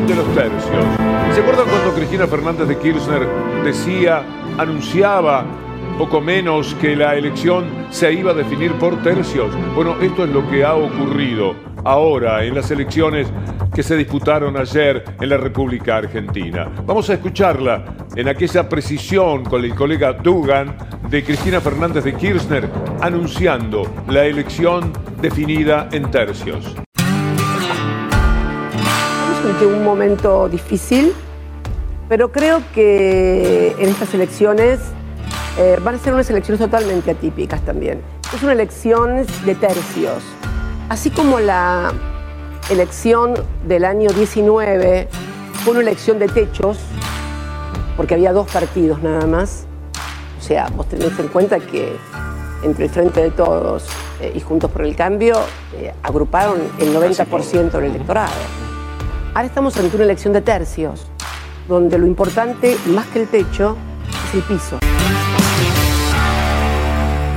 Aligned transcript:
de 0.00 0.14
los 0.14 0.34
tercios. 0.34 0.86
¿Se 1.34 1.42
acuerdan 1.42 1.66
cuando 1.68 1.92
Cristina 1.94 2.26
Fernández 2.26 2.66
de 2.66 2.78
Kirchner 2.78 3.28
decía, 3.62 4.22
anunciaba 4.56 5.44
poco 5.98 6.18
menos 6.18 6.74
que 6.80 6.96
la 6.96 7.14
elección 7.14 7.66
se 7.90 8.10
iba 8.10 8.30
a 8.30 8.34
definir 8.34 8.72
por 8.78 9.02
tercios? 9.02 9.54
Bueno, 9.74 9.96
esto 10.00 10.24
es 10.24 10.30
lo 10.30 10.48
que 10.48 10.64
ha 10.64 10.74
ocurrido 10.74 11.54
ahora 11.84 12.42
en 12.42 12.54
las 12.54 12.70
elecciones 12.70 13.30
que 13.74 13.82
se 13.82 13.94
disputaron 13.94 14.56
ayer 14.56 15.04
en 15.20 15.28
la 15.28 15.36
República 15.36 15.98
Argentina. 15.98 16.72
Vamos 16.86 17.10
a 17.10 17.14
escucharla 17.14 17.84
en 18.16 18.28
aquella 18.28 18.66
precisión 18.70 19.44
con 19.44 19.62
el 19.62 19.74
colega 19.74 20.14
Dugan 20.14 20.74
de 21.10 21.22
Cristina 21.22 21.60
Fernández 21.60 22.04
de 22.04 22.14
Kirchner 22.14 22.66
anunciando 23.02 23.82
la 24.08 24.24
elección 24.24 24.90
definida 25.20 25.90
en 25.92 26.10
tercios. 26.10 26.76
Ante 29.52 29.66
un 29.66 29.84
momento 29.84 30.48
difícil, 30.48 31.12
pero 32.08 32.32
creo 32.32 32.62
que 32.74 33.76
en 33.78 33.90
estas 33.90 34.14
elecciones 34.14 34.80
eh, 35.58 35.78
van 35.84 35.96
a 35.96 35.98
ser 35.98 36.14
unas 36.14 36.30
elecciones 36.30 36.58
totalmente 36.58 37.10
atípicas 37.10 37.60
también. 37.60 38.00
Es 38.34 38.42
una 38.42 38.52
elección 38.52 39.26
de 39.44 39.54
tercios. 39.54 40.22
Así 40.88 41.10
como 41.10 41.38
la 41.38 41.92
elección 42.70 43.34
del 43.68 43.84
año 43.84 44.08
19 44.08 45.08
fue 45.64 45.72
una 45.72 45.82
elección 45.82 46.18
de 46.18 46.28
techos, 46.28 46.78
porque 47.98 48.14
había 48.14 48.32
dos 48.32 48.50
partidos 48.50 49.02
nada 49.02 49.26
más. 49.26 49.66
O 50.40 50.42
sea, 50.42 50.68
vos 50.74 50.88
tenés 50.88 51.18
en 51.18 51.28
cuenta 51.28 51.60
que 51.60 51.94
entre 52.62 52.86
el 52.86 52.90
Frente 52.90 53.20
de 53.20 53.30
Todos 53.30 53.84
eh, 54.22 54.32
y 54.34 54.40
Juntos 54.40 54.70
por 54.70 54.86
el 54.86 54.96
Cambio 54.96 55.36
eh, 55.74 55.92
agruparon 56.02 56.58
el 56.78 56.96
90% 56.96 57.70
del 57.70 57.84
electorado. 57.84 58.71
Ahora 59.34 59.46
estamos 59.46 59.74
ante 59.78 59.96
una 59.96 60.04
elección 60.04 60.34
de 60.34 60.42
tercios, 60.42 61.06
donde 61.66 61.96
lo 61.96 62.06
importante, 62.06 62.76
más 62.88 63.06
que 63.06 63.22
el 63.22 63.28
techo, 63.28 63.78
es 64.28 64.34
el 64.34 64.42
piso. 64.42 64.78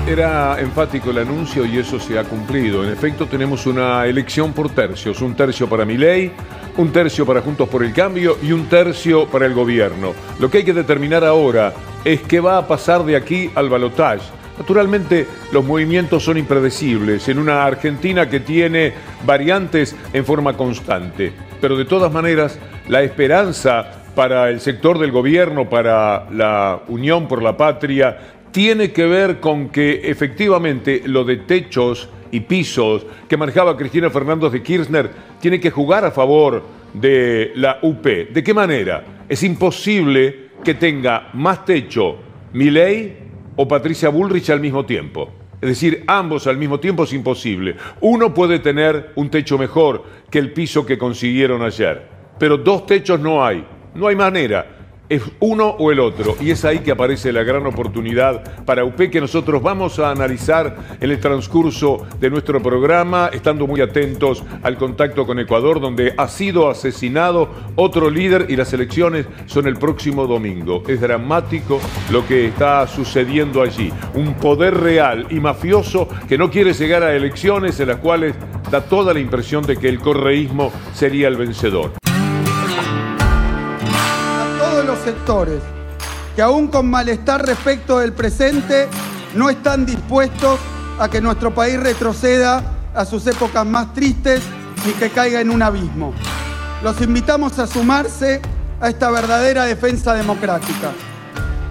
Era 0.05 0.59
enfático 0.59 1.11
el 1.11 1.19
anuncio 1.19 1.65
y 1.65 1.77
eso 1.77 1.97
se 1.97 2.19
ha 2.19 2.25
cumplido. 2.25 2.83
En 2.83 2.91
efecto, 2.91 3.27
tenemos 3.27 3.65
una 3.65 4.05
elección 4.07 4.51
por 4.51 4.69
tercios. 4.71 5.21
Un 5.21 5.35
tercio 5.35 5.69
para 5.69 5.85
ley, 5.85 6.33
un 6.75 6.91
tercio 6.91 7.25
para 7.25 7.39
Juntos 7.39 7.69
por 7.69 7.81
el 7.81 7.93
Cambio 7.93 8.37
y 8.43 8.51
un 8.51 8.65
tercio 8.65 9.25
para 9.27 9.45
el 9.45 9.53
gobierno. 9.53 10.11
Lo 10.39 10.51
que 10.51 10.57
hay 10.57 10.63
que 10.65 10.73
determinar 10.73 11.23
ahora 11.23 11.73
es 12.03 12.21
qué 12.23 12.41
va 12.41 12.57
a 12.57 12.67
pasar 12.67 13.05
de 13.05 13.15
aquí 13.15 13.49
al 13.55 13.69
balotaje. 13.69 14.19
Naturalmente, 14.57 15.27
los 15.53 15.63
movimientos 15.63 16.23
son 16.23 16.37
impredecibles 16.37 17.27
en 17.29 17.39
una 17.39 17.65
Argentina 17.65 18.29
que 18.29 18.41
tiene 18.41 18.93
variantes 19.25 19.95
en 20.11 20.25
forma 20.25 20.57
constante. 20.57 21.44
Pero 21.61 21.77
de 21.77 21.85
todas 21.85 22.11
maneras, 22.11 22.59
la 22.87 23.03
esperanza 23.03 24.03
para 24.15 24.49
el 24.49 24.59
sector 24.59 24.97
del 24.97 25.11
gobierno, 25.11 25.69
para 25.69 26.29
la 26.31 26.81
Unión 26.87 27.27
por 27.27 27.41
la 27.41 27.57
Patria, 27.57 28.17
tiene 28.51 28.91
que 28.91 29.05
ver 29.05 29.39
con 29.39 29.69
que 29.69 30.01
efectivamente 30.05 31.01
lo 31.05 31.25
de 31.25 31.37
techos 31.37 32.09
y 32.31 32.39
pisos 32.41 33.05
que 33.27 33.37
manejaba 33.37 33.77
Cristina 33.77 34.09
Fernández 34.09 34.51
de 34.51 34.63
Kirchner 34.63 35.09
tiene 35.39 35.59
que 35.59 35.71
jugar 35.71 36.05
a 36.05 36.11
favor 36.11 36.63
de 36.93 37.51
la 37.55 37.79
UP. 37.81 38.03
¿De 38.05 38.43
qué 38.43 38.53
manera? 38.53 39.03
Es 39.27 39.43
imposible 39.43 40.49
que 40.63 40.73
tenga 40.73 41.29
más 41.33 41.65
techo 41.65 42.17
Milei 42.53 43.17
o 43.55 43.67
Patricia 43.67 44.09
Bullrich 44.09 44.49
al 44.49 44.61
mismo 44.61 44.85
tiempo. 44.85 45.29
Es 45.61 45.69
decir, 45.69 46.03
ambos 46.07 46.47
al 46.47 46.57
mismo 46.57 46.79
tiempo 46.79 47.03
es 47.03 47.13
imposible. 47.13 47.75
Uno 48.01 48.33
puede 48.33 48.59
tener 48.59 49.11
un 49.15 49.29
techo 49.29 49.57
mejor 49.57 50.03
que 50.29 50.39
el 50.39 50.51
piso 50.51 50.85
que 50.85 50.97
consiguieron 50.97 51.61
ayer, 51.61 52.07
pero 52.37 52.57
dos 52.57 52.85
techos 52.85 53.19
no 53.19 53.45
hay. 53.45 53.65
No 53.93 54.07
hay 54.07 54.15
manera 54.15 54.74
es 55.09 55.21
uno 55.39 55.67
o 55.67 55.91
el 55.91 55.99
otro. 55.99 56.35
Y 56.41 56.51
es 56.51 56.65
ahí 56.65 56.79
que 56.79 56.91
aparece 56.91 57.31
la 57.31 57.43
gran 57.43 57.65
oportunidad 57.65 58.63
para 58.65 58.85
UP 58.85 58.95
que 58.95 59.21
nosotros 59.21 59.61
vamos 59.61 59.99
a 59.99 60.11
analizar 60.11 60.97
en 60.99 61.11
el 61.11 61.19
transcurso 61.19 62.05
de 62.19 62.29
nuestro 62.29 62.61
programa, 62.61 63.29
estando 63.31 63.67
muy 63.67 63.81
atentos 63.81 64.43
al 64.63 64.77
contacto 64.77 65.25
con 65.25 65.39
Ecuador, 65.39 65.79
donde 65.79 66.13
ha 66.17 66.27
sido 66.27 66.69
asesinado 66.69 67.49
otro 67.75 68.09
líder 68.09 68.47
y 68.49 68.55
las 68.55 68.73
elecciones 68.73 69.25
son 69.45 69.67
el 69.67 69.77
próximo 69.77 70.27
domingo. 70.27 70.83
Es 70.87 71.01
dramático 71.01 71.79
lo 72.11 72.25
que 72.27 72.47
está 72.47 72.87
sucediendo 72.87 73.61
allí. 73.61 73.91
Un 74.13 74.35
poder 74.35 74.75
real 74.75 75.27
y 75.29 75.39
mafioso 75.39 76.07
que 76.27 76.37
no 76.37 76.49
quiere 76.49 76.73
llegar 76.73 77.03
a 77.03 77.15
elecciones 77.15 77.79
en 77.79 77.89
las 77.89 77.97
cuales 77.97 78.35
da 78.71 78.81
toda 78.81 79.13
la 79.13 79.19
impresión 79.19 79.65
de 79.65 79.77
que 79.77 79.89
el 79.89 79.99
correísmo 79.99 80.71
sería 80.93 81.27
el 81.27 81.37
vencedor 81.37 82.04
sectores 85.05 85.61
que 86.35 86.41
aún 86.41 86.67
con 86.67 86.89
malestar 86.89 87.45
respecto 87.45 87.99
del 87.99 88.11
presente 88.11 88.87
no 89.35 89.49
están 89.49 89.85
dispuestos 89.85 90.59
a 90.99 91.07
que 91.07 91.21
nuestro 91.21 91.53
país 91.53 91.79
retroceda 91.79 92.63
a 92.93 93.05
sus 93.05 93.27
épocas 93.27 93.65
más 93.65 93.93
tristes 93.93 94.41
ni 94.85 94.93
que 94.93 95.11
caiga 95.11 95.39
en 95.41 95.51
un 95.51 95.61
abismo. 95.61 96.13
Los 96.83 96.99
invitamos 97.01 97.59
a 97.59 97.67
sumarse 97.67 98.41
a 98.81 98.89
esta 98.89 99.11
verdadera 99.11 99.65
defensa 99.65 100.13
democrática. 100.13 100.91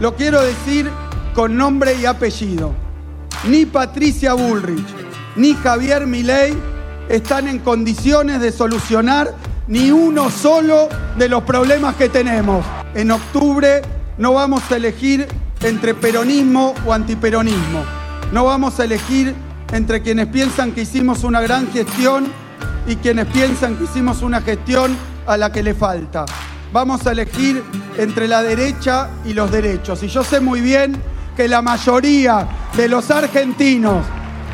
Lo 0.01 0.15
quiero 0.15 0.41
decir 0.41 0.91
con 1.35 1.57
nombre 1.57 1.95
y 1.95 2.07
apellido. 2.07 2.73
Ni 3.49 3.67
Patricia 3.67 4.35
Bullrich 4.35 4.87
ni 5.37 5.55
Javier 5.55 6.07
Milei 6.07 6.57
están 7.09 7.49
en 7.49 7.59
condiciones 7.59 8.41
de 8.41 8.53
solucionar 8.53 9.35
ni 9.67 9.91
uno 9.91 10.31
solo 10.31 10.89
de 11.19 11.29
los 11.29 11.43
problemas 11.43 11.97
que 11.97 12.09
tenemos. 12.09 12.65
En 12.95 13.11
octubre 13.11 13.83
no 14.19 14.35
vamos 14.35 14.63
a 14.71 14.77
elegir 14.77 15.27
entre 15.63 15.95
peronismo 15.95 16.75
o 16.87 16.93
antiperonismo. 16.93 17.83
No 18.31 18.45
vamos 18.45 18.79
a 18.79 18.85
elegir 18.85 19.35
entre 19.73 20.01
quienes 20.01 20.29
piensan 20.29 20.71
que 20.71 20.83
hicimos 20.83 21.25
una 21.25 21.41
gran 21.41 21.73
gestión 21.73 22.27
y 22.87 22.95
quienes 22.97 23.27
piensan 23.27 23.77
que 23.77 23.85
hicimos 23.85 24.23
una 24.23 24.41
gestión 24.43 24.97
a 25.27 25.37
la 25.37 25.51
que 25.51 25.65
le 25.65 25.75
falta. 25.75 26.25
Vamos 26.73 27.05
a 27.07 27.13
elegir 27.13 27.65
entre 27.99 28.29
la 28.29 28.45
derecha 28.45 29.11
y 29.25 29.33
los 29.33 29.51
derechos. 29.51 30.01
Y 30.05 30.09
yo 30.09 30.23
sé 30.23 30.39
muy 30.39 30.61
bien 30.61 30.95
que 31.37 31.49
la 31.49 31.63
mayoría 31.63 32.47
de 32.77 32.89
los 32.89 33.11
argentinos, 33.11 34.05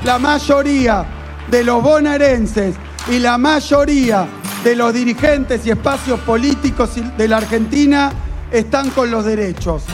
la 0.02 0.18
mayoría 0.18 1.04
de 1.50 1.62
los 1.62 1.82
bonaerenses 1.82 2.74
y 3.10 3.18
la 3.18 3.36
mayoría 3.36 4.26
de 4.64 4.76
los 4.76 4.94
dirigentes 4.94 5.66
y 5.66 5.70
espacios 5.70 6.20
políticos 6.20 6.92
de 7.18 7.28
la 7.28 7.38
Argentina 7.38 8.10
están 8.50 8.91
con 8.91 9.11
los 9.11 9.25
derechos. 9.25 9.84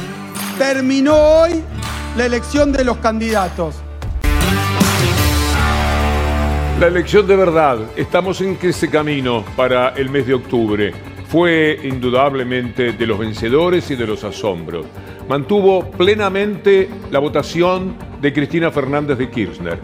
Terminó 0.58 1.14
hoy 1.14 1.62
la 2.16 2.26
elección 2.26 2.72
de 2.72 2.84
los 2.84 2.98
candidatos. 2.98 3.76
La 6.80 6.88
elección 6.88 7.26
de 7.26 7.36
verdad, 7.36 7.78
estamos 7.96 8.40
en 8.40 8.58
ese 8.60 8.90
camino 8.90 9.44
para 9.56 9.90
el 9.90 10.10
mes 10.10 10.26
de 10.26 10.34
octubre. 10.34 10.92
Fue 11.28 11.80
indudablemente 11.84 12.92
de 12.92 13.06
los 13.06 13.18
vencedores 13.18 13.90
y 13.90 13.96
de 13.96 14.06
los 14.06 14.24
asombros. 14.24 14.86
Mantuvo 15.28 15.90
plenamente 15.90 16.88
la 17.10 17.18
votación 17.18 17.96
de 18.20 18.32
Cristina 18.32 18.70
Fernández 18.70 19.18
de 19.18 19.30
Kirchner 19.30 19.80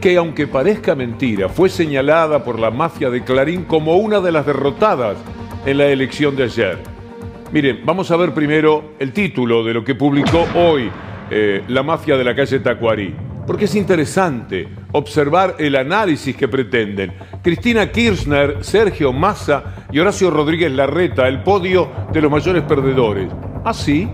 que 0.00 0.16
aunque 0.16 0.46
parezca 0.46 0.94
mentira, 0.94 1.48
fue 1.48 1.68
señalada 1.68 2.44
por 2.44 2.58
la 2.58 2.70
mafia 2.70 3.10
de 3.10 3.24
Clarín 3.24 3.64
como 3.64 3.96
una 3.96 4.20
de 4.20 4.30
las 4.30 4.46
derrotadas 4.46 5.16
en 5.64 5.78
la 5.78 5.86
elección 5.86 6.36
de 6.36 6.44
ayer. 6.44 6.95
Miren, 7.52 7.82
vamos 7.84 8.10
a 8.10 8.16
ver 8.16 8.34
primero 8.34 8.94
el 8.98 9.12
título 9.12 9.62
de 9.62 9.72
lo 9.72 9.84
que 9.84 9.94
publicó 9.94 10.44
hoy 10.56 10.90
eh, 11.30 11.62
la 11.68 11.84
mafia 11.84 12.16
de 12.16 12.24
la 12.24 12.34
calle 12.34 12.58
Tacuarí, 12.58 13.14
porque 13.46 13.66
es 13.66 13.76
interesante 13.76 14.68
observar 14.90 15.54
el 15.58 15.76
análisis 15.76 16.36
que 16.36 16.48
pretenden. 16.48 17.12
Cristina 17.42 17.92
Kirchner, 17.92 18.64
Sergio 18.64 19.12
Massa 19.12 19.86
y 19.92 20.00
Horacio 20.00 20.30
Rodríguez 20.30 20.72
Larreta, 20.72 21.28
el 21.28 21.44
podio 21.44 21.88
de 22.12 22.20
los 22.20 22.32
mayores 22.32 22.64
perdedores. 22.64 23.30
¿Ah, 23.64 23.72
sí? 23.72 24.08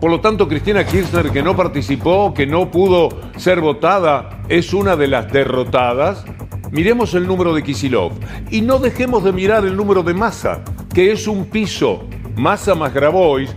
Por 0.00 0.10
lo 0.10 0.20
tanto, 0.20 0.48
Cristina 0.48 0.84
Kirchner, 0.84 1.30
que 1.30 1.44
no 1.44 1.54
participó, 1.54 2.34
que 2.34 2.46
no 2.46 2.68
pudo 2.68 3.10
ser 3.36 3.60
votada, 3.60 4.42
es 4.48 4.74
una 4.74 4.96
de 4.96 5.06
las 5.06 5.32
derrotadas. 5.32 6.24
Miremos 6.72 7.14
el 7.14 7.28
número 7.28 7.54
de 7.54 7.62
Kisilov 7.62 8.12
y 8.50 8.60
no 8.60 8.78
dejemos 8.78 9.22
de 9.22 9.32
mirar 9.32 9.64
el 9.64 9.76
número 9.76 10.02
de 10.02 10.14
Massa, 10.14 10.62
que 10.92 11.12
es 11.12 11.26
un 11.28 11.46
piso, 11.46 12.08
Massa 12.40 12.74
más 12.74 12.94
Grabois, 12.94 13.54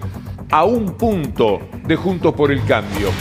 a 0.52 0.66
un 0.66 0.98
punto 0.98 1.62
de 1.88 1.96
Juntos 1.96 2.34
por 2.34 2.52
el 2.52 2.66
Cambio. 2.66 3.12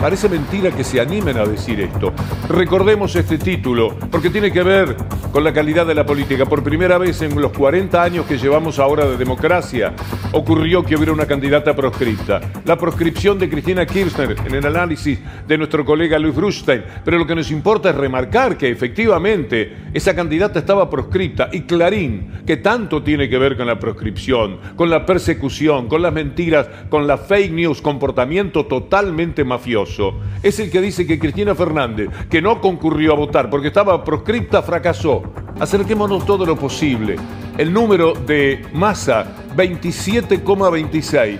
Parece 0.00 0.28
mentira 0.28 0.70
que 0.70 0.84
se 0.84 1.00
animen 1.00 1.38
a 1.38 1.44
decir 1.44 1.80
esto. 1.80 2.12
Recordemos 2.48 3.16
este 3.16 3.38
título, 3.38 3.96
porque 4.10 4.30
tiene 4.30 4.52
que 4.52 4.62
ver 4.62 4.96
con 5.32 5.42
la 5.42 5.52
calidad 5.52 5.86
de 5.86 5.94
la 5.94 6.04
política. 6.04 6.44
Por 6.46 6.62
primera 6.62 6.98
vez 6.98 7.22
en 7.22 7.40
los 7.40 7.52
40 7.52 8.02
años 8.02 8.26
que 8.26 8.36
llevamos 8.36 8.78
ahora 8.78 9.06
de 9.06 9.16
democracia, 9.16 9.94
ocurrió 10.32 10.84
que 10.84 10.96
hubiera 10.96 11.12
una 11.12 11.26
candidata 11.26 11.74
proscripta. 11.74 12.40
La 12.64 12.76
proscripción 12.76 13.38
de 13.38 13.48
Cristina 13.48 13.86
Kirchner 13.86 14.36
en 14.44 14.54
el 14.54 14.66
análisis 14.66 15.18
de 15.46 15.58
nuestro 15.58 15.84
colega 15.84 16.18
Luis 16.18 16.34
Brustein. 16.34 16.82
Pero 17.04 17.18
lo 17.18 17.26
que 17.26 17.34
nos 17.34 17.50
importa 17.50 17.90
es 17.90 17.96
remarcar 17.96 18.58
que 18.58 18.68
efectivamente 18.68 19.76
esa 19.94 20.14
candidata 20.14 20.58
estaba 20.58 20.90
proscripta 20.90 21.48
y 21.52 21.62
Clarín, 21.62 22.42
que 22.46 22.58
tanto 22.58 23.02
tiene 23.02 23.28
que 23.28 23.38
ver 23.38 23.56
con 23.56 23.66
la 23.66 23.78
proscripción, 23.78 24.58
con 24.76 24.90
la 24.90 25.06
persecución, 25.06 25.88
con 25.88 26.02
las 26.02 26.12
mentiras, 26.12 26.68
con 26.90 27.06
la 27.06 27.16
fake 27.16 27.52
news, 27.52 27.80
comportamiento 27.80 28.66
totalmente 28.66 29.44
mafioso, 29.44 29.93
es 30.42 30.58
el 30.58 30.70
que 30.70 30.80
dice 30.80 31.06
que 31.06 31.18
Cristina 31.18 31.54
Fernández, 31.54 32.08
que 32.28 32.42
no 32.42 32.60
concurrió 32.60 33.12
a 33.12 33.16
votar 33.16 33.48
porque 33.48 33.68
estaba 33.68 34.02
proscripta, 34.02 34.62
fracasó. 34.62 35.22
Acerquémonos 35.60 36.26
todo 36.26 36.44
lo 36.44 36.56
posible. 36.56 37.16
El 37.56 37.72
número 37.72 38.12
de 38.14 38.66
masa 38.72 39.24
27,26 39.56 41.38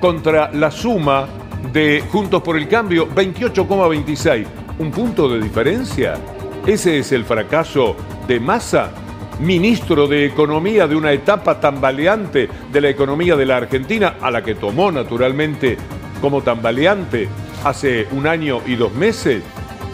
contra 0.00 0.50
la 0.52 0.70
suma 0.70 1.26
de 1.72 2.02
Juntos 2.10 2.42
por 2.42 2.56
el 2.56 2.68
Cambio 2.68 3.08
28,26. 3.08 4.44
¿Un 4.78 4.90
punto 4.90 5.28
de 5.28 5.40
diferencia? 5.40 6.14
¿Ese 6.66 6.98
es 6.98 7.12
el 7.12 7.24
fracaso 7.24 7.94
de 8.26 8.40
masa? 8.40 8.90
Ministro 9.40 10.06
de 10.06 10.26
Economía 10.26 10.86
de 10.86 10.94
una 10.94 11.12
etapa 11.12 11.58
tambaleante 11.60 12.48
de 12.72 12.80
la 12.80 12.88
economía 12.88 13.34
de 13.34 13.46
la 13.46 13.56
Argentina, 13.56 14.16
a 14.20 14.30
la 14.30 14.42
que 14.42 14.54
tomó 14.54 14.92
naturalmente 14.92 15.76
como 16.20 16.42
tambaleante 16.42 17.28
hace 17.64 18.06
un 18.12 18.26
año 18.26 18.60
y 18.66 18.76
dos 18.76 18.92
meses. 18.92 19.42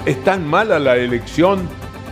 ¿Es 0.04 0.22
tan 0.24 0.46
mala 0.46 0.78
la 0.78 0.96
elección? 0.96 1.68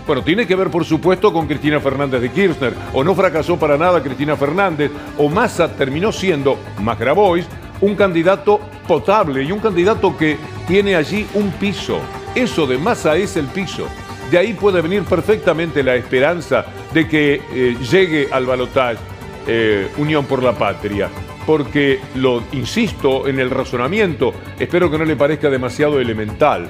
Bueno, 0.07 0.23
tiene 0.23 0.47
que 0.47 0.57
ver 0.57 0.71
por 0.71 0.85
supuesto 0.85 1.33
con 1.33 1.47
Cristina 1.47 1.81
Fernández 1.81 2.23
de 2.23 2.31
Kirchner. 2.31 2.75
O 2.95 3.05
no 3.05 3.15
fracasó 3.15 3.59
para 3.59 3.77
nada 3.77 4.03
Cristina 4.03 4.37
Fernández, 4.37 4.91
o 5.19 5.29
Massa 5.29 5.69
terminó 5.69 6.13
siendo, 6.13 6.59
más 6.81 6.99
Grabois, 6.99 7.47
un 7.81 7.95
candidato 7.95 8.61
potable 8.87 9.43
y 9.43 9.53
un 9.53 9.61
candidato 9.61 10.17
que 10.17 10.39
tiene 10.67 10.97
allí 10.97 11.27
un 11.35 11.51
piso. 11.53 12.01
Eso 12.35 12.67
de 12.67 12.79
Massa 12.79 13.17
es 13.17 13.37
el 13.37 13.47
piso. 13.47 13.87
De 14.31 14.39
ahí 14.39 14.53
puede 14.53 14.81
venir 14.81 15.03
perfectamente 15.05 15.83
la 15.83 15.95
esperanza 15.95 16.65
de 16.93 17.09
que 17.09 17.43
eh, 17.53 17.77
llegue 17.91 18.29
al 18.31 18.47
balotaje 18.47 18.99
eh, 19.47 19.91
Unión 19.97 20.27
por 20.27 20.43
la 20.43 20.53
Patria. 20.53 21.09
Porque 21.49 21.99
lo 22.17 22.43
insisto 22.53 23.27
en 23.27 23.41
el 23.41 23.49
razonamiento, 23.49 24.35
espero 24.59 24.91
que 24.91 24.99
no 24.99 25.07
le 25.07 25.17
parezca 25.17 25.49
demasiado 25.49 25.99
elemental. 25.99 26.69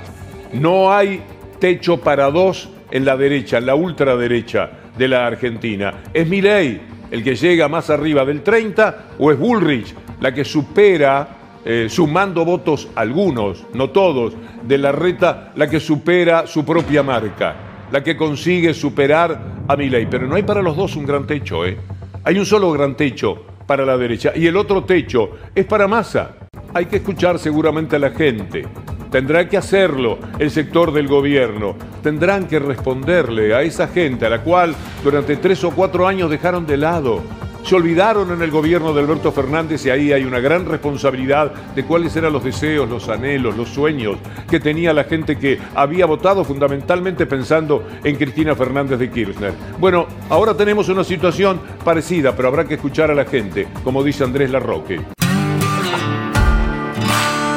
No 0.53 0.93
hay 0.93 1.21
techo 1.59 1.97
para 1.97 2.31
dos 2.31 2.69
en 2.89 3.05
la 3.05 3.17
derecha, 3.17 3.59
en 3.59 3.67
la 3.67 3.75
ultraderecha 3.75 4.71
de 4.97 5.09
la 5.09 5.27
Argentina. 5.27 5.95
¿Es 6.15 6.29
Milei 6.29 6.81
el 7.11 7.25
que 7.25 7.35
llega 7.35 7.67
más 7.67 7.91
arriba 7.91 8.25
del 8.25 8.45
30 8.45 9.17
o 9.19 9.33
es 9.33 9.39
Bullrich 9.41 9.93
la 10.21 10.33
que 10.33 10.45
supera 10.45 11.59
eh, 11.65 11.89
sumando 11.91 12.45
votos 12.45 12.89
algunos, 12.95 13.67
no 13.75 13.91
todos, 13.91 14.35
de 14.63 14.79
la 14.79 14.93
reta, 14.93 15.51
la 15.57 15.69
que 15.69 15.81
supera 15.81 16.47
su 16.47 16.65
propia 16.65 17.03
marca, 17.03 17.89
la 17.91 18.01
que 18.05 18.17
consigue 18.17 18.73
superar 18.73 19.65
a 19.67 19.75
Milei. 19.75 20.07
Pero 20.07 20.29
no 20.29 20.37
hay 20.37 20.45
para 20.45 20.63
los 20.63 20.77
dos 20.77 20.95
un 20.95 21.05
gran 21.05 21.27
techo, 21.27 21.67
¿eh? 21.67 21.77
Hay 22.23 22.39
un 22.39 22.47
solo 22.47 22.71
gran 22.71 22.97
techo 22.97 23.58
para 23.69 23.85
la 23.85 23.99
derecha 23.99 24.33
y 24.35 24.47
el 24.47 24.57
otro 24.57 24.83
techo 24.85 25.31
es 25.55 25.67
para 25.67 25.87
Massa. 25.87 26.37
Hay 26.73 26.87
que 26.87 26.97
escuchar 26.97 27.39
seguramente 27.39 27.97
a 27.97 27.99
la 27.99 28.11
gente. 28.11 28.67
Tendrá 29.11 29.47
que 29.47 29.59
hacerlo 29.59 30.19
el 30.39 30.51
sector 30.51 30.91
del 30.91 31.07
gobierno. 31.07 31.77
Tendrán 32.03 32.47
que 32.49 32.59
responderle 32.59 33.55
a 33.55 33.61
esa 33.61 33.87
gente 33.87 34.25
a 34.25 34.31
la 34.31 34.43
cual 34.43 34.75
durante 35.05 35.37
tres 35.37 35.63
o 35.65 35.71
cuatro 35.71 36.07
años 36.07 36.31
dejaron 36.31 36.67
de 36.67 36.79
lado 36.79 37.23
se 37.69 37.77
olvidaron 37.77 38.33
en 38.33 38.41
el 38.41 38.51
gobierno 38.51 38.95
de 38.95 39.03
Alberto 39.03 39.31
Fernández 39.31 39.85
y 39.85 39.91
ahí 39.91 40.11
hay 40.11 40.25
una 40.25 40.41
gran 40.41 40.65
responsabilidad 40.65 41.53
de 41.75 41.85
cuáles 41.85 42.17
eran 42.17 42.33
los 42.33 42.43
deseos, 42.43 42.89
los 42.89 43.11
anhelos, 43.11 43.59
los 43.59 43.69
sueños 43.69 44.17
que 44.49 44.59
tenía 44.59 44.95
la 44.95 45.05
gente 45.05 45.37
que 45.37 45.59
había 45.75 46.07
votado 46.07 46.45
fundamentalmente 46.45 47.27
pensando 47.27 47.87
en 48.05 48.17
Cristina 48.17 48.55
Fernández 48.55 48.99
de 48.99 49.11
Kirchner. 49.11 49.53
Bueno, 49.79 50.07
ahora 50.31 50.55
tenemos 50.55 50.89
una 50.89 51.05
situación 51.05 51.61
parecida, 51.85 52.35
pero 52.35 52.49
habrá 52.49 52.65
que 52.65 52.77
escuchar 52.77 53.11
a 53.11 53.15
la 53.15 53.27
gente, 53.27 53.69
como 53.85 54.03
dice 54.03 54.25
Andrés 54.25 54.51
Larroque. 54.51 55.18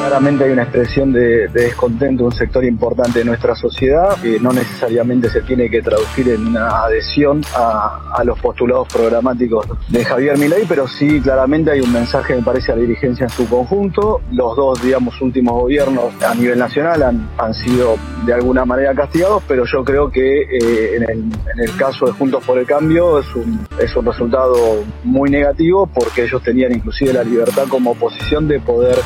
Claramente 0.02 0.44
hay 0.46 0.52
una 0.52 0.64
expresión 0.64 1.14
de, 1.14 1.48
descontento 1.48 2.24
de 2.24 2.30
un 2.30 2.34
sector 2.34 2.66
importante 2.66 3.20
de 3.20 3.26
nuestra 3.26 3.56
sociedad, 3.56 4.20
que 4.20 4.40
no 4.40 4.52
necesariamente 4.52 5.30
se 5.30 5.42
tiene 5.42 5.70
que 5.70 5.82
traducir 5.84 6.28
en 6.30 6.48
una 6.48 6.86
adhesión 6.86 7.42
a, 7.56 8.22
los 8.26 8.40
postulados 8.40 8.88
programáticos 8.88 9.68
de 9.88 10.04
Javier 10.04 10.38
Milei, 10.38 10.66
pero 10.68 10.88
sí 10.88 11.22
claramente 11.22 11.72
hay 11.72 11.82
un 11.82 11.94
mensaje, 11.94 12.36
me 12.36 12.42
parece, 12.42 12.72
a 12.72 12.76
la 12.76 12.82
dirigencia 12.82 13.26
en 13.26 13.30
su 13.30 13.48
conjunto. 13.48 14.22
Los 14.32 14.56
dos, 14.56 14.82
digamos, 14.82 15.20
últimos 15.22 15.54
gobiernos 15.54 16.12
a 16.24 16.34
nivel 16.34 16.58
nacional 16.58 17.04
han, 17.38 17.54
sido 17.54 17.96
de 18.26 18.34
alguna 18.34 18.66
manera 18.66 18.96
castigados, 18.96 19.44
pero 19.48 19.66
yo 19.66 19.84
creo 19.84 20.10
que 20.10 20.42
eh, 20.42 20.96
en, 20.96 21.04
el, 21.04 21.20
en, 21.20 21.60
el, 21.60 21.76
caso 21.78 22.06
de 22.06 22.14
Juntos 22.14 22.44
por 22.44 22.58
el 22.58 22.66
Cambio 22.66 23.20
es 23.20 23.36
un, 23.36 23.68
es 23.78 23.96
un 23.96 24.06
resultado 24.06 24.84
muy 25.04 25.30
negativo 25.30 25.86
porque 25.88 26.24
ellos 26.24 26.42
tenían 26.42 26.72
inclusive 26.72 27.14
la 27.14 27.24
libertad 27.24 27.66
como 27.70 27.92
oposición 27.92 28.48
de 28.48 28.60
poder 28.60 28.98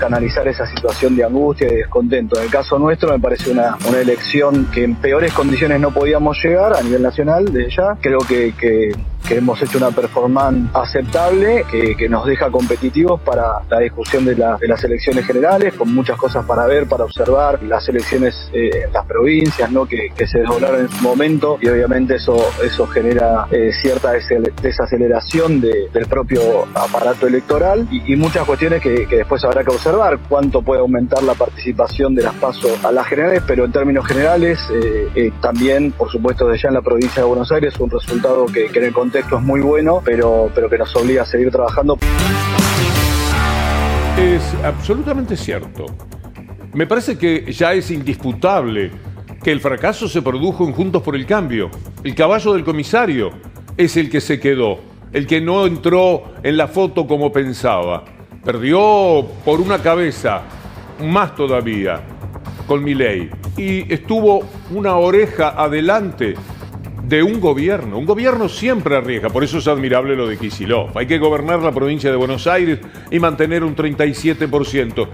canalizar 0.00 0.48
esa 0.48 0.66
situación 0.66 1.14
de 1.14 1.24
angustia 1.24 1.68
y 1.70 1.76
descontento. 1.76 2.38
En 2.38 2.44
el 2.44 2.50
caso 2.50 2.78
nuestro 2.78 3.10
me 3.10 3.20
parece 3.20 3.50
una, 3.50 3.76
una 3.86 4.00
elección 4.00 4.66
que 4.72 4.82
en 4.82 4.96
peores 4.96 5.32
condiciones 5.34 5.78
no 5.78 5.90
podíamos 5.92 6.42
llegar 6.42 6.74
a 6.74 6.82
nivel 6.82 7.02
nacional 7.02 7.44
desde 7.52 7.76
ya. 7.76 7.96
Creo 8.00 8.18
que, 8.20 8.54
que 8.58 8.92
que 9.26 9.36
hemos 9.36 9.60
hecho 9.62 9.78
una 9.78 9.90
performance 9.90 10.70
aceptable, 10.74 11.64
que, 11.70 12.08
nos 12.08 12.26
deja 12.26 12.50
competitivos 12.50 13.20
para 13.20 13.60
la 13.68 13.78
discusión 13.78 14.24
de, 14.24 14.34
las 14.36 14.84
elecciones 14.84 15.26
generales, 15.26 15.74
con 15.74 15.94
muchas 15.94 16.16
cosas 16.16 16.44
para 16.44 16.66
ver, 16.66 16.88
para 16.88 17.04
observar, 17.04 17.62
las 17.62 17.88
elecciones 17.88 18.50
eh, 18.52 18.70
en 18.86 18.92
las 18.92 19.06
provincias, 19.06 19.70
¿no? 19.70 19.86
Que, 19.86 20.10
se 20.30 20.40
desdoblaron 20.40 20.82
en 20.82 20.88
su 20.90 21.02
momento 21.02 21.58
y 21.60 21.68
obviamente 21.68 22.16
eso, 22.16 22.36
eso 22.62 22.86
genera 22.86 23.46
eh, 23.50 23.72
cierta 23.72 24.12
desaceleración 24.62 25.60
del 25.60 26.06
propio 26.08 26.66
aparato 26.74 27.26
electoral 27.26 27.88
y, 27.90 28.16
muchas 28.16 28.44
cuestiones 28.44 28.82
que, 28.82 29.06
después 29.06 29.42
habrá 29.44 29.64
que 29.64 29.70
observar, 29.70 30.18
cuánto 30.28 30.62
puede 30.62 30.80
aumentar 30.80 31.22
la 31.22 31.34
participación 31.34 32.14
de 32.14 32.22
las 32.22 32.34
pasos 32.34 32.84
a 32.84 32.92
las 32.92 33.06
generales, 33.06 33.42
pero 33.46 33.64
en 33.64 33.72
términos 33.72 34.06
generales 34.06 34.58
eh, 35.14 35.32
también, 35.40 35.92
por 35.92 36.10
supuesto, 36.10 36.46
de 36.48 36.58
ya 36.58 36.68
en 36.68 36.74
la 36.74 36.82
provincia 36.82 37.22
de 37.22 37.28
Buenos 37.28 37.50
Aires, 37.50 37.74
un 37.78 37.90
resultado 37.90 38.46
que, 38.46 38.66
que 38.66 38.78
en 38.78 38.92
contexto 39.10 39.38
es 39.38 39.42
muy 39.42 39.60
bueno, 39.60 40.00
pero, 40.04 40.48
pero 40.54 40.70
que 40.70 40.78
nos 40.78 40.94
obliga 40.94 41.22
a 41.22 41.26
seguir 41.26 41.50
trabajando. 41.50 41.98
Es 44.16 44.54
absolutamente 44.62 45.36
cierto. 45.36 45.86
Me 46.74 46.86
parece 46.86 47.18
que 47.18 47.50
ya 47.50 47.72
es 47.72 47.90
indisputable 47.90 48.92
que 49.42 49.50
el 49.50 49.58
fracaso 49.58 50.06
se 50.06 50.22
produjo 50.22 50.64
en 50.64 50.72
Juntos 50.72 51.02
por 51.02 51.16
el 51.16 51.26
Cambio. 51.26 51.70
El 52.04 52.14
caballo 52.14 52.52
del 52.52 52.62
comisario 52.62 53.32
es 53.76 53.96
el 53.96 54.08
que 54.08 54.20
se 54.20 54.38
quedó, 54.38 54.78
el 55.12 55.26
que 55.26 55.40
no 55.40 55.66
entró 55.66 56.34
en 56.44 56.56
la 56.56 56.68
foto 56.68 57.08
como 57.08 57.32
pensaba. 57.32 58.04
Perdió 58.44 59.26
por 59.44 59.60
una 59.60 59.82
cabeza, 59.82 60.42
más 61.02 61.34
todavía, 61.34 62.00
con 62.68 62.84
mi 62.84 62.94
ley. 62.94 63.28
Y 63.56 63.92
estuvo 63.92 64.44
una 64.70 64.94
oreja 64.94 65.48
adelante 65.60 66.36
de 67.02 67.22
un 67.22 67.40
gobierno. 67.40 67.98
Un 67.98 68.06
gobierno 68.06 68.48
siempre 68.48 68.96
arriesga, 68.96 69.30
por 69.30 69.44
eso 69.44 69.58
es 69.58 69.68
admirable 69.68 70.16
lo 70.16 70.26
de 70.26 70.36
Kisilov. 70.36 70.96
Hay 70.96 71.06
que 71.06 71.18
gobernar 71.18 71.60
la 71.60 71.72
provincia 71.72 72.10
de 72.10 72.16
Buenos 72.16 72.46
Aires 72.46 72.80
y 73.10 73.18
mantener 73.18 73.64
un 73.64 73.74
37%. 73.74 75.08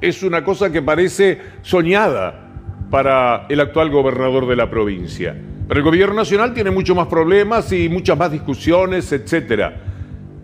Es 0.00 0.22
una 0.22 0.44
cosa 0.44 0.70
que 0.70 0.82
parece 0.82 1.40
soñada 1.62 2.50
para 2.90 3.46
el 3.48 3.60
actual 3.60 3.90
gobernador 3.90 4.46
de 4.46 4.56
la 4.56 4.70
provincia. 4.70 5.36
Pero 5.66 5.80
el 5.80 5.84
gobierno 5.84 6.16
nacional 6.16 6.52
tiene 6.52 6.70
muchos 6.70 6.94
más 6.94 7.06
problemas 7.06 7.72
y 7.72 7.88
muchas 7.88 8.18
más 8.18 8.30
discusiones, 8.30 9.10
etc. 9.12 9.72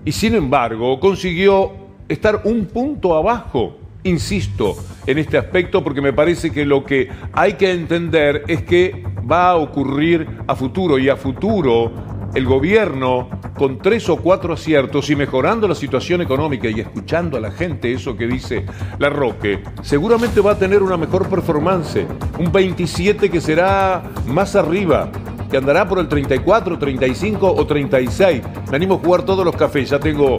Y 0.04 0.12
sin 0.12 0.34
embargo, 0.34 0.98
consiguió 0.98 1.72
estar 2.08 2.42
un 2.44 2.66
punto 2.66 3.14
abajo 3.14 3.79
Insisto 4.02 4.76
en 5.06 5.18
este 5.18 5.36
aspecto 5.36 5.84
porque 5.84 6.00
me 6.00 6.12
parece 6.12 6.50
que 6.50 6.64
lo 6.64 6.84
que 6.84 7.08
hay 7.32 7.54
que 7.54 7.70
entender 7.72 8.44
es 8.48 8.62
que 8.62 9.04
va 9.30 9.50
a 9.50 9.56
ocurrir 9.56 10.26
a 10.46 10.54
futuro 10.54 10.98
y 10.98 11.08
a 11.08 11.16
futuro 11.16 11.92
el 12.34 12.46
gobierno 12.46 13.28
con 13.58 13.78
tres 13.78 14.08
o 14.08 14.16
cuatro 14.16 14.54
aciertos 14.54 15.10
y 15.10 15.16
mejorando 15.16 15.68
la 15.68 15.74
situación 15.74 16.22
económica 16.22 16.68
y 16.68 16.80
escuchando 16.80 17.36
a 17.36 17.40
la 17.40 17.50
gente 17.50 17.92
eso 17.92 18.16
que 18.16 18.26
dice 18.26 18.64
la 18.98 19.10
Roque, 19.10 19.62
seguramente 19.82 20.40
va 20.40 20.52
a 20.52 20.58
tener 20.58 20.82
una 20.82 20.96
mejor 20.96 21.28
performance, 21.28 22.06
un 22.38 22.50
27 22.52 23.28
que 23.28 23.40
será 23.40 24.02
más 24.26 24.56
arriba, 24.56 25.10
que 25.50 25.56
andará 25.56 25.88
por 25.88 25.98
el 25.98 26.08
34, 26.08 26.78
35 26.78 27.52
o 27.52 27.66
36. 27.66 28.42
Me 28.70 28.76
animo 28.76 28.94
a 28.94 28.98
jugar 28.98 29.24
todos 29.24 29.44
los 29.44 29.56
cafés, 29.56 29.90
ya 29.90 29.98
tengo 29.98 30.38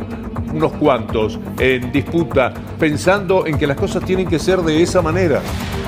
unos 0.53 0.71
cuantos 0.73 1.39
en 1.59 1.91
disputa, 1.91 2.53
pensando 2.79 3.45
en 3.45 3.57
que 3.57 3.67
las 3.67 3.77
cosas 3.77 4.03
tienen 4.03 4.27
que 4.27 4.39
ser 4.39 4.59
de 4.61 4.81
esa 4.81 5.01
manera, 5.01 5.41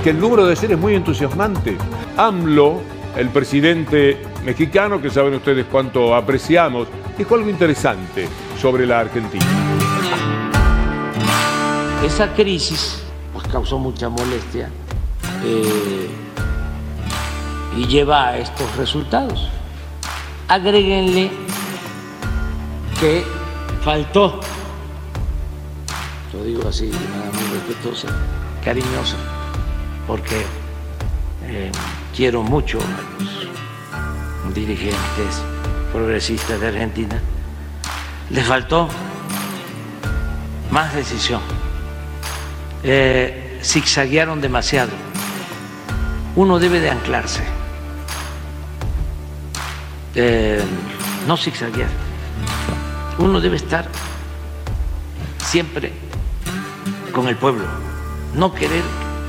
que 0.04 0.12
el 0.12 0.20
número 0.20 0.46
de 0.46 0.56
seres 0.56 0.78
es 0.78 0.82
muy 0.82 0.96
entusiasmante. 0.96 1.78
AMLO, 2.18 2.82
el 3.16 3.30
presidente 3.30 4.18
mexicano, 4.46 5.02
que 5.02 5.10
saben 5.10 5.34
ustedes 5.36 5.66
cuánto 5.72 6.16
apreciamos, 6.16 6.88
dijo 7.18 7.36
algo 7.36 7.50
interesante 7.50 8.28
sobre 8.60 8.86
la 8.86 9.00
Argentina. 9.02 9.46
Esa 12.04 12.34
crisis 12.34 13.02
pues, 13.32 13.48
causó 13.48 13.80
mucha 13.80 14.10
molestia 14.10 14.70
eh, 15.46 16.10
y 17.78 17.88
lleva 17.88 18.30
a 18.30 18.38
estos 18.38 18.76
resultados. 18.76 19.50
Agréguenle 20.48 21.32
que 23.00 23.24
faltó, 23.84 24.40
lo 26.34 26.44
digo 26.44 26.68
así 26.68 26.88
de 26.88 26.98
manera 26.98 27.32
muy 27.32 27.60
respetuosa, 27.60 28.08
cariñosa, 28.64 29.18
porque 30.08 30.44
eh, 31.44 31.72
quiero 32.16 32.42
mucho 32.42 32.80
a 32.80 34.46
los 34.46 34.54
dirigentes 34.54 35.44
progresistas 35.92 36.60
de 36.60 36.68
Argentina, 36.68 37.22
le 38.32 38.44
faltó 38.44 38.90
más 40.72 40.96
decisión. 40.96 41.42
Eh, 42.84 43.60
zigzaguearon 43.64 44.42
demasiado. 44.42 44.92
Uno 46.36 46.58
debe 46.58 46.80
de 46.80 46.90
anclarse. 46.90 47.44
Eh, 50.16 50.62
no 51.28 51.38
zigzaguear. 51.38 51.90
Uno 53.20 53.40
debe 53.40 53.58
estar 53.58 53.88
siempre 55.46 55.94
con 57.14 57.30
el 57.30 57.38
pueblo. 57.38 57.64
No 58.36 58.54
querer 58.54 58.84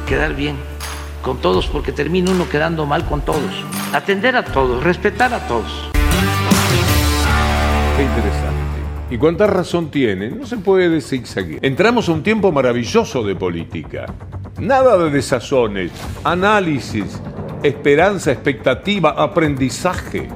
quedar 0.09 0.35
bien 0.35 0.57
con 1.23 1.39
todos 1.39 1.69
porque 1.69 1.93
termina 1.93 2.33
uno 2.33 2.49
quedando 2.49 2.87
mal 2.87 3.05
con 3.05 3.21
todos. 3.21 3.65
Atender 3.93 4.35
a 4.35 4.45
todos, 4.45 4.83
respetar 4.83 5.33
a 5.33 5.47
todos. 5.47 5.91
Qué 7.97 8.03
interesante. 8.03 8.65
¿Y 9.11 9.19
cuánta 9.19 9.47
razón 9.47 9.91
tiene? 9.91 10.31
No 10.31 10.47
se 10.47 10.57
puede 10.57 10.99
aquí. 10.99 11.59
Entramos 11.61 12.09
a 12.09 12.13
un 12.13 12.23
tiempo 12.23 12.51
maravilloso 12.51 13.23
de 13.23 13.37
política. 13.37 14.07
Nada 14.59 14.97
de 14.99 15.11
desazones, 15.11 15.93
análisis, 16.25 17.21
esperanza, 17.63 18.33
expectativa, 18.33 19.11
aprendizaje. 19.11 20.29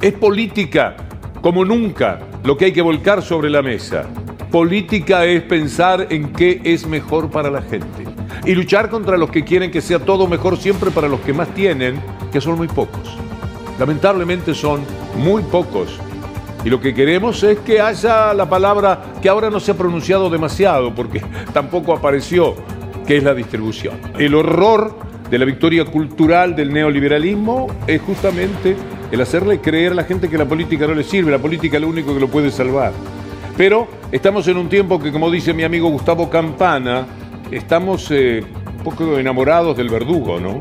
Es 0.00 0.12
política 0.14 0.96
como 1.42 1.64
nunca 1.64 2.20
lo 2.44 2.56
que 2.56 2.66
hay 2.66 2.72
que 2.72 2.82
volcar 2.82 3.20
sobre 3.20 3.50
la 3.50 3.62
mesa. 3.62 4.06
Política 4.54 5.24
es 5.24 5.42
pensar 5.42 6.06
en 6.10 6.32
qué 6.32 6.60
es 6.62 6.86
mejor 6.86 7.28
para 7.28 7.50
la 7.50 7.60
gente 7.60 8.04
y 8.46 8.54
luchar 8.54 8.88
contra 8.88 9.16
los 9.16 9.28
que 9.28 9.42
quieren 9.42 9.72
que 9.72 9.80
sea 9.80 9.98
todo 9.98 10.28
mejor 10.28 10.56
siempre 10.58 10.92
para 10.92 11.08
los 11.08 11.18
que 11.22 11.32
más 11.32 11.52
tienen, 11.56 12.00
que 12.30 12.40
son 12.40 12.56
muy 12.56 12.68
pocos. 12.68 13.18
Lamentablemente 13.80 14.54
son 14.54 14.82
muy 15.16 15.42
pocos. 15.42 15.98
Y 16.64 16.70
lo 16.70 16.80
que 16.80 16.94
queremos 16.94 17.42
es 17.42 17.58
que 17.58 17.80
haya 17.80 18.32
la 18.32 18.48
palabra 18.48 19.14
que 19.20 19.28
ahora 19.28 19.50
no 19.50 19.58
se 19.58 19.72
ha 19.72 19.74
pronunciado 19.74 20.30
demasiado 20.30 20.94
porque 20.94 21.20
tampoco 21.52 21.92
apareció, 21.92 22.54
que 23.08 23.16
es 23.16 23.24
la 23.24 23.34
distribución. 23.34 23.98
El 24.20 24.36
horror 24.36 24.96
de 25.30 25.38
la 25.40 25.46
victoria 25.46 25.84
cultural 25.84 26.54
del 26.54 26.72
neoliberalismo 26.72 27.66
es 27.88 28.00
justamente 28.02 28.76
el 29.10 29.20
hacerle 29.20 29.58
creer 29.58 29.90
a 29.90 29.96
la 29.96 30.04
gente 30.04 30.28
que 30.28 30.38
la 30.38 30.46
política 30.46 30.86
no 30.86 30.94
le 30.94 31.02
sirve, 31.02 31.32
la 31.32 31.40
política 31.40 31.78
es 31.78 31.82
lo 31.82 31.88
único 31.88 32.14
que 32.14 32.20
lo 32.20 32.28
puede 32.28 32.52
salvar. 32.52 32.92
Pero 33.56 33.86
estamos 34.10 34.48
en 34.48 34.56
un 34.56 34.68
tiempo 34.68 34.98
que, 34.98 35.12
como 35.12 35.30
dice 35.30 35.54
mi 35.54 35.62
amigo 35.62 35.88
Gustavo 35.88 36.28
Campana, 36.28 37.06
estamos 37.50 38.10
eh, 38.10 38.44
un 38.78 38.84
poco 38.84 39.18
enamorados 39.18 39.76
del 39.76 39.88
verdugo, 39.88 40.40
¿no? 40.40 40.60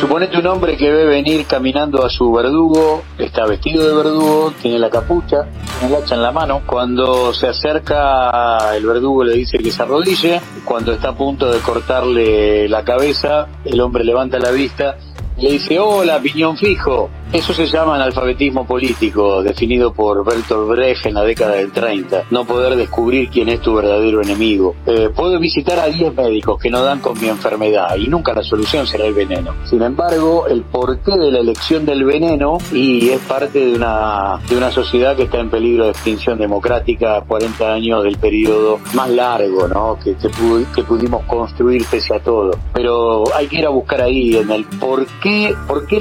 Suponete 0.00 0.38
un 0.38 0.46
hombre 0.46 0.78
que 0.78 0.90
ve 0.90 1.04
venir 1.04 1.44
caminando 1.44 2.02
a 2.02 2.08
su 2.08 2.32
verdugo, 2.32 3.02
está 3.18 3.44
vestido 3.44 3.86
de 3.86 3.94
verdugo, 3.94 4.50
tiene 4.62 4.78
la 4.78 4.88
capucha, 4.88 5.44
tiene 5.78 5.94
el 5.94 6.02
hacha 6.02 6.14
en 6.14 6.22
la 6.22 6.32
mano. 6.32 6.62
Cuando 6.64 7.34
se 7.34 7.48
acerca, 7.48 8.74
el 8.74 8.86
verdugo 8.86 9.24
le 9.24 9.34
dice 9.34 9.58
que 9.58 9.70
se 9.70 9.82
arrodille. 9.82 10.40
Cuando 10.64 10.92
está 10.92 11.10
a 11.10 11.14
punto 11.14 11.52
de 11.52 11.58
cortarle 11.58 12.66
la 12.66 12.82
cabeza, 12.82 13.48
el 13.64 13.78
hombre 13.78 14.02
levanta 14.02 14.38
la 14.38 14.52
vista 14.52 14.96
le 15.40 15.52
dice, 15.52 15.78
hola, 15.78 16.20
piñón 16.20 16.56
fijo. 16.56 17.10
Eso 17.32 17.54
se 17.54 17.66
llama 17.66 17.94
analfabetismo 17.94 18.66
político, 18.66 19.40
definido 19.40 19.92
por 19.92 20.24
Bertolt 20.24 20.68
Brecht 20.68 21.06
en 21.06 21.14
la 21.14 21.22
década 21.22 21.52
del 21.52 21.70
30. 21.70 22.24
No 22.32 22.44
poder 22.44 22.74
descubrir 22.74 23.30
quién 23.30 23.48
es 23.48 23.60
tu 23.60 23.74
verdadero 23.74 24.20
enemigo. 24.20 24.74
Eh, 24.84 25.10
puedo 25.14 25.38
visitar 25.38 25.78
a 25.78 25.86
10 25.86 26.16
médicos 26.16 26.60
que 26.60 26.70
no 26.70 26.82
dan 26.82 26.98
con 26.98 27.18
mi 27.20 27.28
enfermedad 27.28 27.94
y 27.96 28.08
nunca 28.08 28.34
la 28.34 28.42
solución 28.42 28.84
será 28.84 29.06
el 29.06 29.14
veneno. 29.14 29.54
Sin 29.64 29.80
embargo, 29.80 30.48
el 30.48 30.62
porqué 30.62 31.16
de 31.16 31.30
la 31.30 31.38
elección 31.38 31.86
del 31.86 32.04
veneno 32.04 32.58
y 32.72 33.10
es 33.10 33.20
parte 33.20 33.64
de 33.64 33.74
una, 33.76 34.40
de 34.48 34.56
una 34.56 34.72
sociedad 34.72 35.14
que 35.14 35.22
está 35.22 35.38
en 35.38 35.50
peligro 35.50 35.84
de 35.84 35.90
extinción 35.90 36.36
democrática 36.36 37.18
a 37.18 37.20
40 37.20 37.72
años 37.72 38.02
del 38.02 38.18
periodo 38.18 38.80
más 38.94 39.08
largo 39.08 39.68
¿no? 39.68 39.96
que, 40.02 40.16
que, 40.16 40.82
pudimos 40.82 41.24
construir 41.26 41.84
pese 41.88 42.12
a 42.12 42.18
todo. 42.18 42.58
Pero 42.74 43.22
hay 43.36 43.46
que 43.46 43.60
ir 43.60 43.66
a 43.66 43.70
buscar 43.70 44.02
ahí 44.02 44.36
en 44.36 44.50
el 44.50 44.64
por 44.64 45.06
qué 45.30 45.56
¿Por 45.66 45.86
qué 45.86 45.96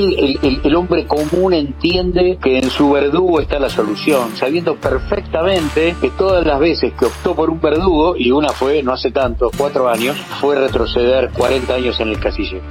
el, 0.64 0.76
hombre 0.76 1.06
común 1.06 1.54
entiende 1.54 2.38
que 2.42 2.58
en 2.58 2.70
su 2.70 2.92
verdugo 2.92 3.40
está 3.40 3.60
la 3.60 3.70
solución, 3.70 4.36
sabiendo 4.36 4.76
perfectamente 4.76 5.96
que 6.02 6.10
todas 6.12 6.46
las 6.46 6.60
veces 6.60 6.94
que 6.94 7.06
optó 7.06 7.36
por 7.36 7.50
un 7.50 7.62
verdugo, 7.62 8.16
y 8.16 8.32
una 8.32 8.50
fue 8.50 8.82
no 8.82 8.94
hace 8.94 9.12
tanto, 9.12 9.52
cuatro 9.56 9.90
años, 9.90 10.18
fue 10.42 10.56
retroceder 10.56 11.30
40 11.32 11.74
años 11.74 12.00
en 12.00 12.10
el 12.10 12.20
casillero? 12.20 12.64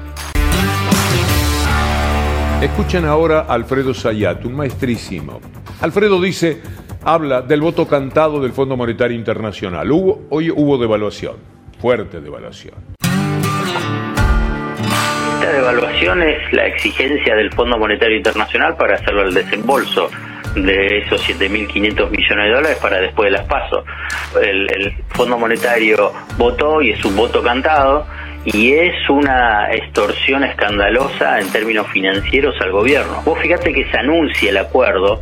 Escuchen 2.61 3.05
ahora 3.05 3.41
a 3.41 3.55
Alfredo 3.55 3.95
Sayat, 3.95 4.45
un 4.45 4.57
maestrísimo. 4.57 5.41
Alfredo 5.81 6.21
dice, 6.21 6.61
habla 7.05 7.43
del 7.43 7.61
voto 7.61 7.87
cantado 7.87 8.41
del 8.41 8.53
Fondo 8.53 8.77
Monetario 8.77 9.17
Internacional. 9.17 9.91
Hubo, 9.93 10.23
hoy 10.31 10.50
hubo 10.50 10.77
devaluación, 10.77 11.37
fuerte 11.81 12.21
devaluación 12.21 12.98
devaluación 15.49 16.23
es 16.23 16.52
la 16.52 16.67
exigencia 16.67 17.35
del 17.35 17.52
Fondo 17.52 17.78
Monetario 17.78 18.17
Internacional 18.17 18.76
para 18.76 18.95
hacerlo 18.95 19.23
el 19.23 19.35
desembolso 19.35 20.11
de 20.55 20.99
esos 20.99 21.21
7.500 21.28 22.11
millones 22.11 22.45
de 22.47 22.55
dólares 22.55 22.78
para 22.81 23.00
después 23.00 23.31
de 23.31 23.38
las 23.38 23.47
pasos. 23.47 23.85
El, 24.40 24.95
Fondo 25.11 25.38
Monetario 25.38 26.12
votó 26.37 26.81
y 26.81 26.93
es 26.93 27.05
un 27.05 27.17
voto 27.17 27.43
cantado 27.43 28.07
y 28.45 28.73
es 28.73 28.95
una 29.11 29.73
extorsión 29.73 30.45
escandalosa 30.45 31.40
en 31.40 31.50
términos 31.50 31.88
financieros 31.88 32.55
al 32.61 32.71
gobierno. 32.71 33.23
Vos 33.25 33.38
fíjate 33.40 33.73
que 33.73 33.85
se 33.90 33.99
anuncia 33.99 34.50
el 34.50 34.59
acuerdo, 34.59 35.21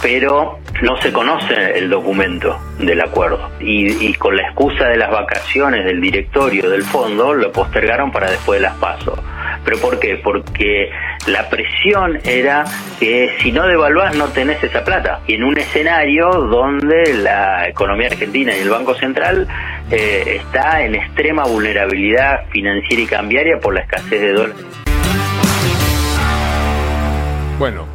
pero 0.00 0.58
no 0.82 0.96
se 1.00 1.12
conoce 1.12 1.78
el 1.78 1.90
documento 1.90 2.58
del 2.78 3.00
acuerdo. 3.00 3.50
Y, 3.60 4.06
y, 4.06 4.14
con 4.14 4.36
la 4.36 4.42
excusa 4.44 4.88
de 4.88 4.96
las 4.96 5.10
vacaciones 5.10 5.84
del 5.84 6.00
directorio 6.00 6.68
del 6.70 6.82
fondo, 6.82 7.34
lo 7.34 7.52
postergaron 7.52 8.10
para 8.10 8.30
después 8.30 8.60
de 8.60 8.66
las 8.66 8.76
pasos. 8.78 9.18
¿Pero 9.64 9.78
por 9.78 10.00
qué? 10.00 10.16
Porque 10.16 10.90
la 11.26 11.48
presión 11.48 12.18
era 12.24 12.64
que 12.98 13.36
si 13.40 13.52
no 13.52 13.66
devaluás 13.66 14.16
no 14.16 14.28
tenés 14.28 14.62
esa 14.64 14.84
plata. 14.84 15.20
Y 15.26 15.34
en 15.34 15.44
un 15.44 15.58
escenario 15.58 16.30
donde 16.30 17.14
la 17.14 17.68
economía 17.68 18.08
argentina 18.08 18.56
y 18.56 18.60
el 18.60 18.70
Banco 18.70 18.94
Central 18.94 19.46
eh, 19.90 20.40
está 20.40 20.82
en 20.82 20.96
extrema 20.96 21.44
vulnerabilidad 21.44 22.46
financiera 22.50 23.02
y 23.02 23.06
cambiaria 23.06 23.60
por 23.60 23.74
la 23.74 23.80
escasez 23.80 24.20
de 24.20 24.32
dólares. 24.32 24.64
Bueno, 27.58 27.86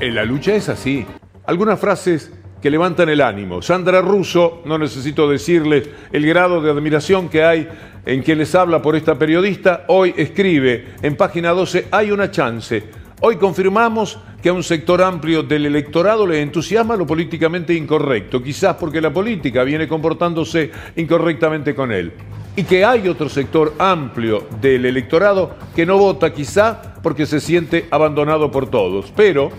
en 0.00 0.14
la 0.14 0.24
lucha 0.24 0.54
es 0.54 0.68
así. 0.68 1.06
Algunas 1.46 1.78
frases 1.78 2.32
que 2.62 2.70
levantan 2.70 3.10
el 3.10 3.20
ánimo. 3.20 3.60
Sandra 3.60 4.00
Russo, 4.00 4.62
no 4.64 4.78
necesito 4.78 5.28
decirles 5.28 5.90
el 6.10 6.26
grado 6.26 6.62
de 6.62 6.70
admiración 6.70 7.28
que 7.28 7.44
hay 7.44 7.68
en 8.06 8.22
quien 8.22 8.38
les 8.38 8.54
habla 8.54 8.80
por 8.80 8.96
esta 8.96 9.18
periodista, 9.18 9.84
hoy 9.88 10.14
escribe 10.16 10.94
en 11.02 11.16
página 11.16 11.50
12, 11.50 11.88
hay 11.90 12.10
una 12.10 12.30
chance. 12.30 12.84
Hoy 13.20 13.36
confirmamos 13.36 14.18
que 14.42 14.48
a 14.48 14.54
un 14.54 14.62
sector 14.62 15.02
amplio 15.02 15.42
del 15.42 15.66
electorado 15.66 16.26
le 16.26 16.40
entusiasma 16.40 16.96
lo 16.96 17.06
políticamente 17.06 17.74
incorrecto, 17.74 18.42
quizás 18.42 18.76
porque 18.76 19.02
la 19.02 19.12
política 19.12 19.62
viene 19.64 19.86
comportándose 19.86 20.70
incorrectamente 20.96 21.74
con 21.74 21.92
él. 21.92 22.12
Y 22.56 22.62
que 22.62 22.84
hay 22.86 23.06
otro 23.06 23.28
sector 23.28 23.74
amplio 23.78 24.46
del 24.62 24.86
electorado 24.86 25.56
que 25.76 25.84
no 25.84 25.98
vota 25.98 26.32
quizá 26.32 26.94
porque 27.02 27.26
se 27.26 27.40
siente 27.40 27.86
abandonado 27.90 28.50
por 28.50 28.70
todos. 28.70 29.12
Pero 29.14 29.50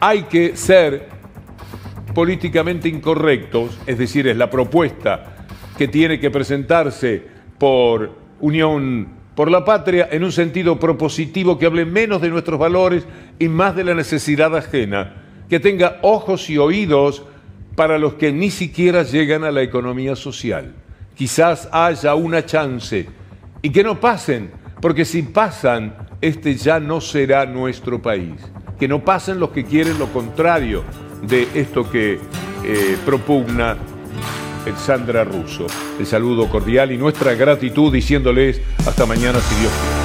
hay 0.00 0.24
que 0.24 0.56
ser 0.56 1.13
políticamente 2.14 2.88
incorrectos, 2.88 3.78
es 3.86 3.98
decir, 3.98 4.26
es 4.28 4.36
la 4.36 4.48
propuesta 4.48 5.46
que 5.76 5.88
tiene 5.88 6.20
que 6.20 6.30
presentarse 6.30 7.22
por 7.58 8.12
Unión 8.40 9.08
por 9.34 9.50
la 9.50 9.64
Patria 9.64 10.08
en 10.12 10.22
un 10.22 10.32
sentido 10.32 10.78
propositivo 10.78 11.58
que 11.58 11.66
hable 11.66 11.84
menos 11.84 12.22
de 12.22 12.30
nuestros 12.30 12.58
valores 12.58 13.04
y 13.38 13.48
más 13.48 13.74
de 13.74 13.84
la 13.84 13.94
necesidad 13.94 14.56
ajena, 14.56 15.14
que 15.48 15.58
tenga 15.58 15.98
ojos 16.02 16.48
y 16.50 16.58
oídos 16.58 17.24
para 17.74 17.98
los 17.98 18.14
que 18.14 18.32
ni 18.32 18.50
siquiera 18.50 19.02
llegan 19.02 19.42
a 19.42 19.50
la 19.50 19.62
economía 19.62 20.14
social. 20.14 20.72
Quizás 21.16 21.68
haya 21.72 22.14
una 22.14 22.46
chance 22.46 23.08
y 23.60 23.70
que 23.70 23.82
no 23.82 23.98
pasen, 23.98 24.52
porque 24.80 25.04
si 25.04 25.22
pasan, 25.22 25.96
este 26.20 26.54
ya 26.54 26.78
no 26.78 27.00
será 27.00 27.44
nuestro 27.46 28.00
país. 28.00 28.34
Que 28.78 28.86
no 28.86 29.04
pasen 29.04 29.40
los 29.40 29.50
que 29.50 29.64
quieren 29.64 29.98
lo 29.98 30.12
contrario 30.12 30.84
de 31.26 31.48
esto 31.54 31.90
que 31.90 32.18
eh, 32.64 32.96
propugna 33.04 33.76
Sandra 34.76 35.24
Russo. 35.24 35.66
El 35.98 36.06
saludo 36.06 36.48
cordial 36.48 36.92
y 36.92 36.96
nuestra 36.96 37.34
gratitud 37.34 37.92
diciéndoles 37.92 38.60
hasta 38.86 39.06
mañana 39.06 39.40
si 39.40 39.54
Dios 39.60 39.72
quiere. 39.72 40.03